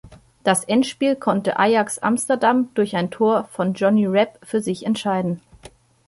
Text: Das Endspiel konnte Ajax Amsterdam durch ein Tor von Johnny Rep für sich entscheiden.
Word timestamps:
Das 0.43 0.63
Endspiel 0.63 1.15
konnte 1.15 1.59
Ajax 1.59 1.99
Amsterdam 1.99 2.69
durch 2.73 2.95
ein 2.95 3.11
Tor 3.11 3.43
von 3.51 3.75
Johnny 3.75 4.07
Rep 4.07 4.39
für 4.41 4.59
sich 4.59 4.87
entscheiden. 4.87 5.41